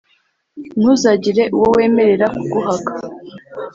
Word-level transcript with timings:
ntuzagire 0.79 1.43
uwo 1.55 1.67
wemerera 1.75 2.25
kuguhaka, 2.35 2.93